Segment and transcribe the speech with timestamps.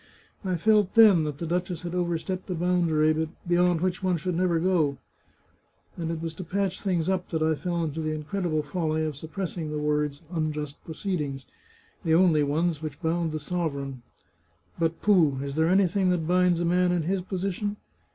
[0.43, 4.59] I felt then that the duchess had overstepped a boundary beyond which one should never
[4.59, 4.97] go,
[5.95, 9.15] and it was to patch things up that I fell into the incredible folly of
[9.15, 11.45] suppressing the words 'unjust proceedings,'
[12.03, 14.01] the only ones which bound the sov ereign.
[14.79, 15.37] But pooh!
[15.43, 17.77] is there anything that binds a man in his position